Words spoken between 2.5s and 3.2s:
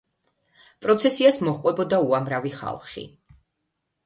ხალხი.